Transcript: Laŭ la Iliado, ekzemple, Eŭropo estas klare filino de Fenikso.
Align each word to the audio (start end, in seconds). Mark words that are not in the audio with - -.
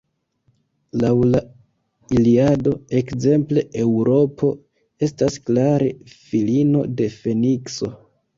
Laŭ 1.01 1.09
la 1.33 1.41
Iliado, 2.19 2.73
ekzemple, 3.01 3.63
Eŭropo 3.83 4.49
estas 5.09 5.37
klare 5.51 5.93
filino 6.17 6.83
de 7.03 7.11
Fenikso. 7.21 7.93